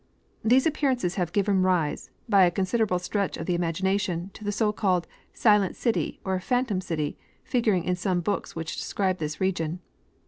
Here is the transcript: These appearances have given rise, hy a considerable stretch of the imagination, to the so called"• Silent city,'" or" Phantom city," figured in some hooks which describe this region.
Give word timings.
These 0.43 0.65
appearances 0.65 1.13
have 1.13 1.31
given 1.31 1.61
rise, 1.61 2.09
hy 2.27 2.45
a 2.45 2.49
considerable 2.49 2.97
stretch 2.97 3.37
of 3.37 3.45
the 3.45 3.53
imagination, 3.53 4.31
to 4.33 4.43
the 4.43 4.51
so 4.51 4.73
called"• 4.73 5.05
Silent 5.37 5.75
city,'" 5.75 6.19
or" 6.25 6.39
Phantom 6.39 6.81
city," 6.81 7.19
figured 7.43 7.83
in 7.83 7.95
some 7.95 8.23
hooks 8.23 8.55
which 8.55 8.77
describe 8.77 9.19
this 9.19 9.39
region. 9.39 9.79